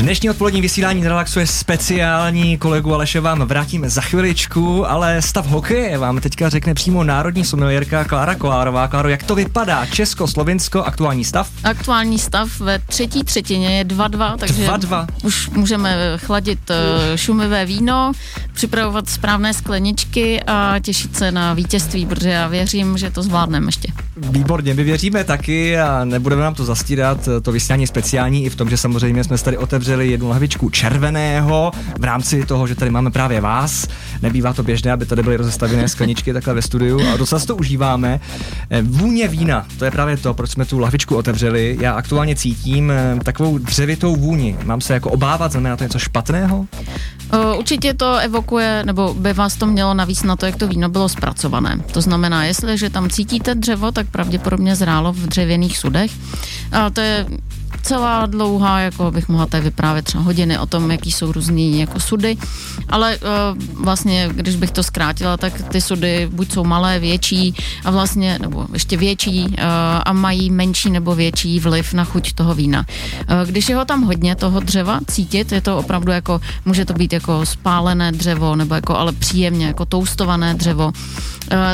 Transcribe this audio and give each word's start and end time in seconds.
Dnešní 0.00 0.30
odpolední 0.30 0.60
vysílání 0.60 1.08
relaxuje 1.08 1.46
speciální 1.46 2.58
kolegu 2.58 2.94
Aleše 2.94 3.20
vám 3.20 3.40
vrátíme 3.40 3.90
za 3.90 4.00
chviličku, 4.00 4.90
ale 4.90 5.22
stav 5.22 5.46
hokeje 5.46 5.98
vám 5.98 6.20
teďka 6.20 6.48
řekne 6.48 6.74
přímo 6.74 7.04
národní 7.04 7.44
sommelierka 7.44 8.04
Klára 8.04 8.34
Kolárová. 8.34 8.88
Kláro, 8.88 9.08
jak 9.08 9.22
to 9.22 9.34
vypadá? 9.34 9.86
Česko, 9.86 10.26
Slovinsko, 10.26 10.82
aktuální 10.82 11.24
stav? 11.24 11.50
Aktuální 11.64 12.18
stav 12.18 12.60
ve 12.60 12.78
třetí 12.78 13.24
třetině 13.24 13.78
je 13.78 13.84
2-2, 13.84 14.36
takže 14.36 14.68
2-2. 14.68 15.06
už 15.22 15.50
můžeme 15.50 15.96
chladit 16.16 16.70
uh, 16.70 16.76
šumivé 17.16 17.66
víno, 17.66 18.12
připravovat 18.52 19.08
správné 19.08 19.54
skleničky 19.54 20.42
a 20.46 20.78
těšit 20.82 21.16
se 21.16 21.32
na 21.32 21.54
vítězství, 21.54 22.06
protože 22.06 22.28
já 22.28 22.48
věřím, 22.48 22.98
že 22.98 23.10
to 23.10 23.22
zvládneme 23.22 23.68
ještě. 23.68 23.92
Výborně, 24.16 24.74
my 24.74 24.84
věříme 24.84 25.24
taky 25.24 25.78
a 25.78 26.04
nebudeme 26.04 26.42
nám 26.42 26.54
to 26.54 26.64
zastírat, 26.64 27.28
to 27.42 27.52
vysílání 27.52 27.86
speciální 27.86 28.44
i 28.44 28.50
v 28.50 28.56
tom, 28.56 28.70
že 28.70 28.76
samozřejmě 28.76 29.24
jsme 29.24 29.38
tady 29.38 29.58
otevřeli 29.58 29.89
jednu 29.98 30.28
lahvičku 30.28 30.70
červeného 30.70 31.72
v 31.98 32.04
rámci 32.04 32.46
toho, 32.46 32.66
že 32.66 32.74
tady 32.74 32.90
máme 32.90 33.10
právě 33.10 33.40
vás. 33.40 33.86
Nebývá 34.22 34.52
to 34.52 34.62
běžné, 34.62 34.92
aby 34.92 35.06
tady 35.06 35.22
byly 35.22 35.36
rozestavěné 35.36 35.88
skleničky 35.94 36.32
takhle 36.32 36.54
ve 36.54 36.62
studiu 36.62 37.08
a 37.14 37.16
docela 37.16 37.40
to 37.40 37.56
užíváme. 37.56 38.20
Eh, 38.70 38.82
vůně 38.82 39.28
vína, 39.28 39.66
to 39.78 39.84
je 39.84 39.90
právě 39.90 40.16
to, 40.16 40.34
proč 40.34 40.50
jsme 40.50 40.64
tu 40.64 40.78
lahvičku 40.78 41.16
otevřeli. 41.16 41.76
Já 41.80 41.92
aktuálně 41.92 42.36
cítím 42.36 42.90
eh, 42.90 43.18
takovou 43.24 43.58
dřevitou 43.58 44.16
vůni. 44.16 44.56
Mám 44.64 44.80
se 44.80 44.94
jako 44.94 45.10
obávat, 45.10 45.52
znamená 45.52 45.76
to 45.76 45.84
něco 45.84 45.98
špatného? 45.98 46.66
Určitě 47.58 47.94
to 47.94 48.16
evokuje, 48.16 48.82
nebo 48.86 49.14
by 49.14 49.32
vás 49.32 49.56
to 49.56 49.66
mělo 49.66 49.94
navíc 49.94 50.22
na 50.22 50.36
to, 50.36 50.46
jak 50.46 50.56
to 50.56 50.68
víno 50.68 50.88
bylo 50.88 51.08
zpracované. 51.08 51.78
To 51.92 52.00
znamená, 52.00 52.44
jestliže 52.44 52.90
tam 52.90 53.10
cítíte 53.10 53.54
dřevo, 53.54 53.92
tak 53.92 54.06
pravděpodobně 54.10 54.76
zrálo 54.76 55.12
v 55.12 55.26
dřevěných 55.26 55.78
sudech. 55.78 56.10
A 56.72 56.90
to 56.90 57.00
je 57.00 57.26
celá 57.82 58.26
dlouhá, 58.26 58.80
jako 58.80 59.10
bych 59.10 59.28
mohla 59.28 59.46
tady 59.46 59.64
vyprávět 59.64 60.04
třeba 60.04 60.22
hodiny 60.22 60.58
o 60.58 60.66
tom, 60.66 60.90
jaký 60.90 61.12
jsou 61.12 61.32
různý 61.32 61.80
jako 61.80 62.00
sudy, 62.00 62.36
ale 62.88 63.18
uh, 63.18 63.84
vlastně, 63.84 64.28
když 64.32 64.56
bych 64.56 64.70
to 64.70 64.82
zkrátila, 64.82 65.36
tak 65.36 65.62
ty 65.68 65.80
sudy 65.80 66.28
buď 66.32 66.52
jsou 66.52 66.64
malé, 66.64 66.98
větší 66.98 67.54
a 67.84 67.90
vlastně, 67.90 68.38
nebo 68.40 68.66
ještě 68.72 68.96
větší 68.96 69.44
uh, 69.46 69.54
a 70.04 70.12
mají 70.12 70.50
menší 70.50 70.90
nebo 70.90 71.14
větší 71.14 71.60
vliv 71.60 71.92
na 71.92 72.04
chuť 72.04 72.32
toho 72.32 72.54
vína. 72.54 72.86
Uh, 72.88 73.48
když 73.48 73.68
je 73.68 73.76
ho 73.76 73.84
tam 73.84 74.02
hodně, 74.02 74.36
toho 74.36 74.60
dřeva 74.60 75.00
cítit, 75.06 75.52
je 75.52 75.60
to 75.60 75.78
opravdu 75.78 76.12
jako, 76.12 76.40
může 76.64 76.84
to 76.84 76.92
být 76.92 77.12
jako 77.12 77.46
spálené 77.46 78.12
dřevo, 78.12 78.56
nebo 78.56 78.74
jako 78.74 78.96
ale 78.96 79.12
příjemně, 79.12 79.66
jako 79.66 79.84
toustované 79.84 80.54
dřevo, 80.54 80.92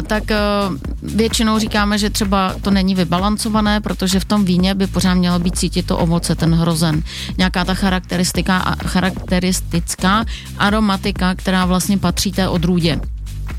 tak 0.06 0.22
uh, 0.30 0.76
většinou 1.02 1.58
říkáme, 1.58 1.98
že 1.98 2.10
třeba 2.10 2.54
to 2.62 2.70
není 2.70 2.94
vybalancované, 2.94 3.80
protože 3.80 4.20
v 4.20 4.24
tom 4.24 4.44
víně 4.44 4.74
by 4.74 4.86
pořád 4.86 5.14
mělo 5.14 5.38
být 5.38 5.58
cítit 5.58 5.86
to 5.86 5.98
ovoce, 5.98 6.34
ten 6.34 6.54
hrozen. 6.54 7.02
Nějaká 7.38 7.64
ta 7.64 7.74
charakteristika, 7.74 8.76
charakteristická 8.86 10.24
aromatika, 10.58 11.34
která 11.34 11.64
vlastně 11.64 11.98
patří 11.98 12.32
té 12.32 12.48
odrůdě 12.48 13.00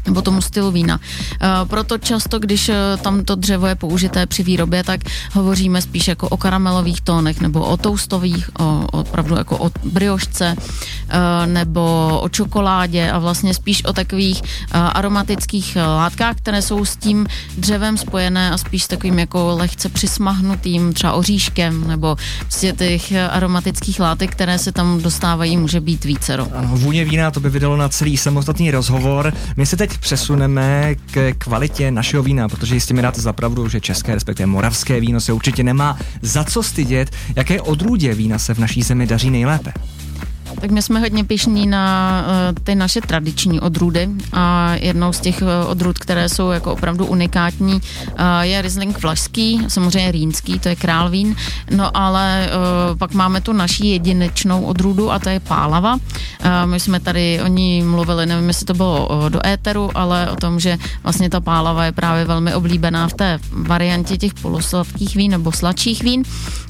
nebo 0.08 0.22
tomu 0.22 0.42
stylu 0.42 0.72
vína. 0.72 1.00
E, 1.42 1.66
proto 1.66 1.98
často, 1.98 2.40
když 2.40 2.70
e, 2.70 2.76
tam 3.02 3.24
to 3.24 3.36
dřevo 3.36 3.68
je 3.68 3.76
použité 3.76 4.26
při 4.26 4.44
výrobě, 4.44 4.84
tak 4.84 5.02
hovoříme 5.34 5.82
spíš 5.82 6.08
jako 6.08 6.30
o 6.30 6.38
karamelových 6.38 7.02
tónech 7.02 7.42
nebo 7.42 7.66
o 7.66 7.78
toustových, 7.78 8.50
o, 8.60 8.88
opravdu 8.92 9.36
jako 9.36 9.58
o 9.58 9.72
briošce 9.84 10.56
e, 10.56 11.48
nebo 11.48 12.20
o 12.22 12.30
čokoládě 12.30 13.12
a 13.12 13.20
vlastně 13.20 13.54
spíš 13.54 13.86
o 13.86 13.94
takových 13.94 14.42
aromatických 14.72 15.76
látkách, 15.76 16.36
které 16.36 16.62
jsou 16.62 16.86
s 16.86 16.98
tím 16.98 17.28
dřevem 17.58 17.98
spojené 17.98 18.52
a 18.52 18.58
spíš 18.58 18.84
s 18.84 18.88
takovým 18.88 19.20
jako 19.20 19.56
lehce 19.58 19.90
přismahnutým 19.90 20.94
třeba 20.94 21.14
oříškem 21.14 21.88
nebo 21.88 22.16
prostě 22.40 22.74
těch 22.74 23.14
aromatických 23.30 24.00
látek, 24.00 24.32
které 24.32 24.60
se 24.60 24.72
tam 24.72 25.02
dostávají, 25.02 25.58
může 25.58 25.82
být 25.82 26.06
vícero. 26.06 26.48
Ano, 26.56 26.70
vůně 26.74 27.06
vína 27.06 27.32
to 27.32 27.40
by 27.40 27.50
vydalo 27.50 27.78
na 27.78 27.90
celý 27.90 28.18
samostatný 28.18 28.72
rozhovor. 28.72 29.34
My 29.58 29.66
se 29.66 29.78
teď 29.78 29.97
přesuneme 30.00 30.96
k 31.12 31.34
kvalitě 31.38 31.92
našeho 31.92 32.24
vína, 32.24 32.50
protože 32.50 32.76
jistě 32.76 32.94
mi 32.94 33.02
dáte 33.02 33.22
zapravdu, 33.22 33.70
že 33.70 33.82
české, 33.82 34.14
respektive 34.14 34.48
moravské 34.48 35.00
víno 35.00 35.22
se 35.22 35.34
určitě 35.34 35.64
nemá 35.64 35.98
za 36.22 36.44
co 36.44 36.64
stydět. 36.64 37.10
Jaké 37.36 37.62
odrůdě 37.62 38.14
vína 38.14 38.40
se 38.40 38.54
v 38.54 38.60
naší 38.60 38.84
zemi 38.84 39.08
daří 39.08 39.30
nejlépe? 39.30 39.74
Tak 40.62 40.72
my 40.72 40.82
jsme 40.82 41.00
hodně 41.00 41.24
pišní 41.24 41.68
na 41.68 42.26
uh, 42.28 42.64
ty 42.64 42.76
naše 42.76 43.02
tradiční 43.02 43.60
odrůdy 43.60 44.10
a 44.34 44.74
jednou 44.76 45.14
z 45.14 45.20
těch 45.20 45.42
uh, 45.42 45.48
odrůd, 45.72 46.00
které 46.00 46.30
jsou 46.30 46.50
jako 46.50 46.74
opravdu 46.74 47.06
unikátní, 47.06 47.74
uh, 47.74 47.82
je 48.42 48.62
Riesling 48.62 49.02
vlašský, 49.02 49.62
samozřejmě 49.68 50.12
rýnský, 50.12 50.60
to 50.60 50.70
je 50.70 50.76
král 50.76 51.10
vín, 51.10 51.36
no 51.72 51.98
ale 51.98 52.50
pak 52.98 53.14
máme 53.14 53.42
tu 53.42 53.54
naší 53.54 53.90
jedinečnou 53.90 54.64
odrůdu 54.64 55.12
a 55.12 55.20
to 55.20 55.30
je 55.30 55.40
pálava. 55.40 55.98
My 56.66 56.80
jsme 56.80 57.00
tady 57.00 57.42
o 57.42 57.48
ní 57.48 57.82
mluvili, 57.82 58.26
nevím, 58.26 58.48
jestli 58.48 58.66
to 58.66 58.74
bylo 58.74 59.10
do 59.30 59.46
éteru, 59.46 59.98
ale 59.98 60.32
o 60.32 60.36
tom, 60.36 60.60
že 60.60 60.78
vlastně 61.04 61.30
ta 61.30 61.40
pálava 61.40 61.86
je 61.86 61.92
právě 61.92 62.26
velmi 62.26 62.54
oblíbená 62.54 63.08
v 63.08 63.14
té 63.14 63.40
variantě 63.52 64.18
těch 64.18 64.34
polosladkých 64.34 65.16
vín 65.16 65.32
nebo 65.32 65.52
sladších 65.52 66.04
vín, 66.04 66.24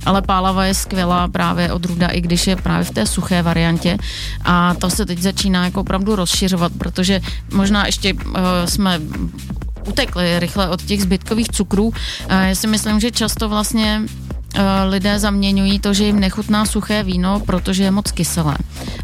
ale 0.06 0.22
pálava 0.22 0.66
je 0.66 0.74
skvělá 0.74 1.28
právě 1.28 1.74
odrůda, 1.74 2.08
i 2.08 2.22
když 2.22 2.48
je 2.48 2.56
právě 2.56 2.84
v 2.84 2.92
té 2.92 3.06
suché 3.06 3.42
variantě 3.42 3.77
variantě 3.78 3.98
a 4.44 4.74
to 4.74 4.90
se 4.90 5.06
teď 5.06 5.20
začíná 5.20 5.66
jako 5.66 5.82
opravdu 5.82 6.16
rozšiřovat, 6.16 6.72
protože 6.78 7.22
možná 7.54 7.86
ještě 7.86 8.14
uh, 8.14 8.22
jsme 8.66 9.00
utekli 9.88 10.40
rychle 10.40 10.70
od 10.70 10.82
těch 10.82 11.02
zbytkových 11.02 11.48
cukrů. 11.48 11.88
Uh, 11.88 11.94
já 12.30 12.56
si 12.56 12.68
myslím, 12.68 13.00
že 13.00 13.12
často 13.12 13.50
vlastně 13.50 14.02
Eh, 14.02 14.27
lidé 14.90 15.20
zaměňují 15.20 15.80
to, 15.80 15.94
že 15.94 16.04
jim 16.06 16.20
nechutná 16.20 16.66
suché 16.66 17.04
víno, 17.04 17.40
protože 17.40 17.84
je 17.84 17.92
moc 17.92 18.12
kyselé. 18.12 18.56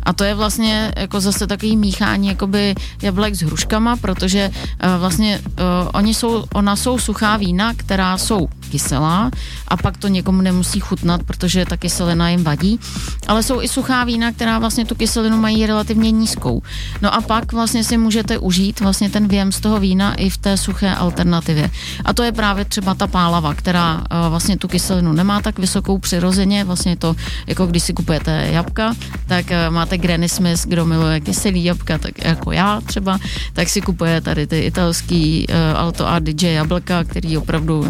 A 0.04 0.14
to 0.14 0.24
je 0.24 0.36
vlastně 0.36 0.94
jako 0.98 1.20
zase 1.20 1.48
takový 1.48 1.78
míchání 1.78 2.28
jakoby 2.28 2.76
jablek 3.02 3.36
s 3.36 3.42
hruškama, 3.42 3.96
protože 3.96 4.50
uh, 4.50 5.00
vlastně 5.00 5.40
uh, 5.40 5.90
oni 5.94 6.14
jsou, 6.14 6.46
ona 6.54 6.76
jsou 6.76 7.00
suchá 7.00 7.38
vína, 7.38 7.74
která 7.74 8.18
jsou 8.18 8.48
kyselá 8.72 9.32
a 9.68 9.78
pak 9.78 9.98
to 9.98 10.08
někomu 10.08 10.42
nemusí 10.42 10.80
chutnat, 10.80 11.24
protože 11.24 11.66
ta 11.66 11.78
kyselina 11.78 12.30
jim 12.30 12.44
vadí. 12.44 12.80
Ale 13.28 13.44
jsou 13.44 13.62
i 13.62 13.68
suchá 13.68 14.04
vína, 14.04 14.32
která 14.32 14.60
vlastně 14.60 14.86
tu 14.86 14.96
kyselinu 14.96 15.38
mají 15.38 15.66
relativně 15.66 16.12
nízkou. 16.12 16.62
No 17.02 17.14
a 17.14 17.22
pak 17.22 17.54
vlastně 17.54 17.84
si 17.84 17.98
můžete 17.98 18.38
užít 18.38 18.80
vlastně 18.80 19.10
ten 19.10 19.28
věm 19.28 19.52
z 19.52 19.60
toho 19.60 19.80
vína 19.80 20.14
i 20.14 20.30
v 20.30 20.38
té 20.38 20.58
suché 20.58 20.96
alternativě. 20.96 21.70
A 22.06 22.14
to 22.14 22.24
je 22.24 22.32
právě 22.32 22.66
třeba 22.66 22.94
ta 22.94 23.08
pálava, 23.08 23.54
která 23.54 24.04
vlastně 24.30 24.58
tu 24.58 24.68
kyselinu 24.68 25.14
nemá 25.14 25.42
tak 25.44 25.60
vysokou 25.60 25.98
přirozeně, 25.98 26.64
vlastně 26.64 26.96
to, 26.96 27.16
jako 27.48 27.66
když 27.66 27.84
si 27.84 27.94
kupujete 27.94 28.50
jabka, 28.52 28.94
tak 29.28 29.46
uh, 29.46 29.74
máte 29.74 29.98
Granny 29.98 30.30
Smith, 30.30 30.66
kdo 30.66 30.86
miluje 30.86 31.20
kyselý 31.20 31.64
jabka, 31.64 31.98
tak 31.98 32.26
jako 32.26 32.52
já 32.52 32.82
třeba, 32.82 33.20
tak 33.54 33.70
si 33.70 33.82
kupuje 33.82 34.22
tady 34.22 34.48
ty 34.48 34.60
italský 34.60 35.46
uh, 35.50 35.80
Alto 35.80 36.08
A 36.08 36.20
DJ 36.20 36.54
jablka, 36.54 37.04
který 37.04 37.38
opravdu 37.38 37.80
uh, 37.80 37.88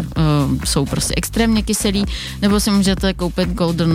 jsou 0.64 0.86
prostě 0.86 1.14
extrémně 1.16 1.62
kyselý, 1.62 2.04
nebo 2.42 2.60
si 2.60 2.70
můžete 2.70 3.14
koupit 3.14 3.48
Golden 3.48 3.92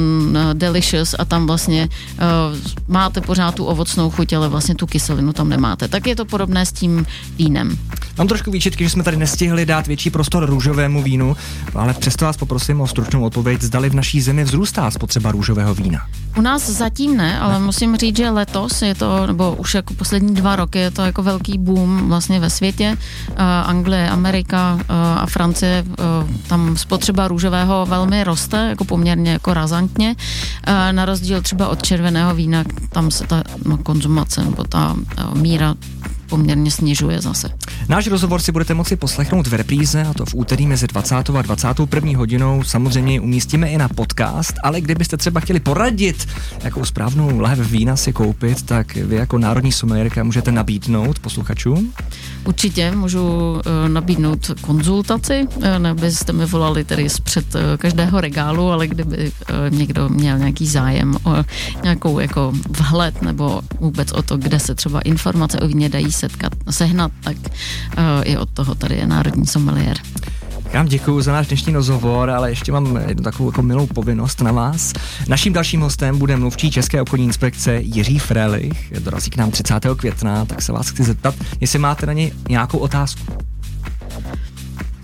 Delicious 0.54 1.16
a 1.20 1.26
tam 1.26 1.48
vlastně 1.48 1.90
uh, 1.90 2.58
máte 2.88 3.22
pořád 3.22 3.56
tu 3.56 3.66
ovocnou 3.66 4.10
chuť, 4.10 4.34
ale 4.34 4.50
vlastně 4.50 4.76
tu 4.76 4.88
kyselinu 4.88 5.34
tam 5.34 5.50
nemáte. 5.50 5.88
Tak 5.88 6.08
je 6.08 6.16
to 6.16 6.26
podobné 6.26 6.66
s 6.66 6.72
tím 6.72 7.06
vínem. 7.38 7.78
Mám 8.18 8.28
trošku 8.28 8.52
výčitky, 8.52 8.84
že 8.84 8.90
jsme 8.90 9.04
tady 9.04 9.18
nestihli 9.18 9.66
dát 9.66 9.88
větší 9.88 10.10
prostor 10.10 10.46
růžovému 10.46 11.04
vínu, 11.04 11.36
ale 11.76 11.94
přesto 11.94 12.26
vás 12.26 12.38
poprosím 12.38 12.82
o 12.82 12.88
stručnou 12.88 13.24
odpověď, 13.24 13.39
zdali 13.60 13.90
v 13.90 13.96
naší 13.96 14.22
zemi 14.22 14.44
vzrůstá 14.44 14.92
spotřeba 14.92 15.32
růžového 15.32 15.76
vína. 15.76 16.00
U 16.38 16.42
nás 16.42 16.70
zatím 16.70 17.18
ne, 17.18 17.40
ale 17.40 17.60
musím 17.60 17.98
říct, 17.98 18.18
že 18.18 18.30
letos 18.30 18.82
je 18.82 18.96
to, 18.96 19.28
nebo 19.28 19.56
už 19.56 19.74
jako 19.76 19.94
poslední 19.94 20.36
dva 20.36 20.56
roky 20.56 20.80
je 20.80 20.92
to 20.92 21.02
jako 21.02 21.24
velký 21.24 21.58
boom 21.58 22.10
vlastně 22.10 22.40
ve 22.40 22.50
světě. 22.50 22.98
Uh, 23.30 23.36
Anglie, 23.66 24.10
Amerika 24.10 24.74
uh, 24.74 24.82
a 24.96 25.26
Francie, 25.26 25.84
uh, 25.88 26.30
tam 26.48 26.78
spotřeba 26.78 27.28
růžového 27.28 27.86
velmi 27.86 28.24
roste, 28.24 28.58
jako 28.70 28.86
poměrně 28.86 29.32
jako 29.32 29.54
razantně. 29.54 30.16
Uh, 30.68 30.74
na 30.92 31.06
rozdíl 31.06 31.42
třeba 31.42 31.68
od 31.68 31.84
červeného 31.84 32.36
vína, 32.36 32.64
tam 32.90 33.12
se 33.12 33.28
ta 33.28 33.44
no, 33.66 33.78
konzumace 33.78 34.46
nebo 34.46 34.64
ta 34.64 34.94
uh, 34.94 35.38
míra 35.42 35.76
poměrně 36.30 36.72
snižuje 36.72 37.22
zase. 37.22 37.50
Náš 37.88 38.08
rozhovor 38.08 38.42
si 38.42 38.52
budete 38.52 38.74
moci 38.74 38.96
poslechnout 38.96 39.48
v 39.48 39.54
repríze, 39.54 40.04
a 40.04 40.14
to 40.14 40.26
v 40.26 40.36
úterý 40.36 40.68
mezi 40.68 40.88
20. 40.88 41.16
a 41.16 41.42
21. 41.42 42.18
hodinou. 42.18 42.64
Samozřejmě 42.64 43.22
umístíme 43.22 43.70
i 43.70 43.78
na 43.78 43.90
podcast, 43.90 44.54
ale 44.64 44.82
kdybyste 44.82 45.18
třeba 45.18 45.40
chtěli 45.40 45.60
poradit, 45.60 46.28
jakou 46.64 46.86
správnou 46.86 47.40
lahev 47.40 47.72
vína 47.72 47.96
si 47.96 48.14
koupit, 48.14 48.62
tak 48.62 48.96
vy 48.96 49.16
jako 49.16 49.38
národní 49.38 49.72
sommelierka 49.72 50.24
můžete 50.24 50.52
nabídnout 50.52 51.20
posluchačům? 51.20 51.94
Určitě 52.46 52.92
můžu 52.92 53.24
uh, 53.24 53.62
nabídnout 53.88 54.52
konzultaci, 54.62 55.48
uh, 55.56 55.64
nebyste 55.78 56.34
mi 56.34 56.46
volali 56.46 56.84
tedy 56.84 57.10
zpřed 57.10 57.56
uh, 57.56 57.62
každého 57.78 58.22
regálu, 58.22 58.72
ale 58.72 58.88
kdyby 58.88 59.32
někdo 59.70 60.10
měl 60.10 60.38
nějaký 60.38 60.68
zájem 60.68 61.16
o 61.24 61.44
nějakou 61.84 62.20
jako 62.20 62.54
vhled 62.70 63.22
nebo 63.22 63.62
vůbec 63.80 64.12
o 64.12 64.22
to, 64.22 64.38
kde 64.38 64.60
se 64.60 64.76
třeba 64.76 65.00
informace 65.00 65.60
o 65.60 65.68
víně 65.68 65.90
dají 65.90 66.12
setkat, 66.20 66.54
sehnat, 66.70 67.12
tak 67.24 67.38
uh, 67.38 68.04
i 68.24 68.38
od 68.38 68.50
toho 68.50 68.76
tady 68.76 68.96
je 68.96 69.08
Národní 69.08 69.48
sommelier. 69.48 69.98
Tak 70.64 70.74
vám 70.74 70.86
děkuji 70.86 71.22
za 71.22 71.32
náš 71.32 71.48
dnešní 71.48 71.74
rozhovor, 71.74 72.30
ale 72.30 72.52
ještě 72.52 72.72
mám 72.72 73.00
jednu 73.08 73.24
takovou 73.24 73.50
jako 73.50 73.62
milou 73.62 73.88
povinnost 73.88 74.42
na 74.42 74.52
vás. 74.52 74.94
Naším 75.28 75.54
dalším 75.54 75.82
hostem 75.82 76.18
bude 76.18 76.38
mluvčí 76.38 76.72
České 76.72 77.02
obchodní 77.02 77.26
inspekce 77.26 77.76
Jiří 77.76 78.20
Frelich. 78.20 79.00
Dorazí 79.00 79.30
k 79.30 79.38
nám 79.38 79.52
30. 79.52 79.74
května, 79.98 80.46
tak 80.46 80.62
se 80.62 80.72
vás 80.72 80.90
chci 80.90 81.04
zeptat, 81.04 81.36
jestli 81.60 81.80
máte 81.80 82.06
na 82.06 82.14
něj 82.14 82.32
nějakou 82.50 82.78
otázku. 82.78 83.49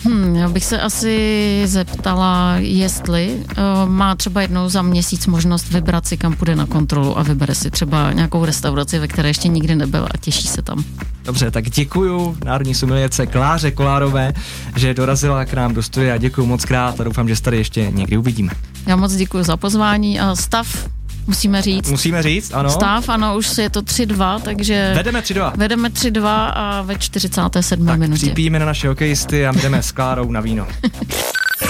Hmm, 0.05 0.35
já 0.35 0.49
bych 0.49 0.65
se 0.65 0.81
asi 0.81 1.61
zeptala, 1.65 2.55
jestli 2.57 3.35
uh, 3.35 3.89
má 3.89 4.15
třeba 4.15 4.41
jednou 4.41 4.69
za 4.69 4.81
měsíc 4.81 5.27
možnost 5.27 5.71
vybrat 5.71 6.07
si, 6.07 6.17
kam 6.17 6.35
půjde 6.35 6.55
na 6.55 6.65
kontrolu 6.65 7.19
a 7.19 7.23
vybere 7.23 7.55
si 7.55 7.71
třeba 7.71 8.11
nějakou 8.11 8.45
restauraci, 8.45 8.99
ve 8.99 9.07
které 9.07 9.29
ještě 9.29 9.47
nikdy 9.47 9.75
nebyl 9.75 10.07
a 10.13 10.17
těší 10.17 10.47
se 10.47 10.61
tam. 10.61 10.83
Dobře, 11.23 11.51
tak 11.51 11.69
děkuju 11.69 12.37
národní 12.45 12.75
sumiljece 12.75 13.25
Kláře 13.25 13.71
Kolárové, 13.71 14.33
že 14.75 14.93
dorazila 14.93 15.45
k 15.45 15.53
nám 15.53 15.73
do 15.73 15.83
studia. 15.83 16.17
Děkuju 16.17 16.47
moc 16.47 16.65
krát 16.65 16.99
a 16.99 17.03
doufám, 17.03 17.27
že 17.27 17.35
se 17.35 17.43
tady 17.43 17.57
ještě 17.57 17.91
někdy 17.91 18.17
uvidíme. 18.17 18.51
Já 18.87 18.95
moc 18.95 19.15
děkuji 19.15 19.43
za 19.43 19.57
pozvání 19.57 20.19
a 20.19 20.35
stav 20.35 20.87
musíme 21.27 21.61
říct. 21.61 21.91
Musíme 21.91 22.23
říct, 22.23 22.53
ano. 22.53 22.69
Stav, 22.69 23.09
ano, 23.09 23.37
už 23.37 23.57
je 23.57 23.69
to 23.69 23.81
3-2, 23.81 24.41
takže... 24.41 24.91
Vedeme 24.95 25.21
3-2. 25.21 25.51
Vedeme 25.57 25.89
3-2 25.89 26.51
a 26.53 26.81
ve 26.81 26.99
47. 26.99 27.85
Tak 27.85 27.99
minutě. 27.99 28.21
připijeme 28.21 28.59
na 28.59 28.65
naše 28.65 28.87
hokejisty 28.87 29.47
a 29.47 29.51
jdeme 29.51 29.83
s 29.83 29.91
Klárou 29.91 30.31
na 30.31 30.41
víno. 30.41 30.67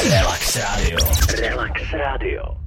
Relax 0.10 0.56
Radio. 0.56 1.00
Relax 1.42 1.82
Radio. 1.94 2.65